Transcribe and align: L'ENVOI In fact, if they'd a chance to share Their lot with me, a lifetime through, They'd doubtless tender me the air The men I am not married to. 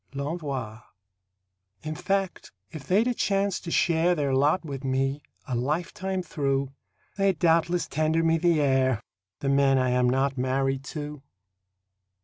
L'ENVOI 0.15 0.81
In 1.83 1.93
fact, 1.93 2.51
if 2.71 2.87
they'd 2.87 3.05
a 3.07 3.13
chance 3.13 3.59
to 3.59 3.69
share 3.69 4.15
Their 4.15 4.33
lot 4.33 4.65
with 4.65 4.83
me, 4.83 5.21
a 5.47 5.53
lifetime 5.53 6.23
through, 6.23 6.71
They'd 7.17 7.37
doubtless 7.37 7.87
tender 7.87 8.23
me 8.23 8.39
the 8.39 8.59
air 8.61 8.99
The 9.41 9.49
men 9.49 9.77
I 9.77 9.91
am 9.91 10.09
not 10.09 10.39
married 10.39 10.83
to. 10.85 11.21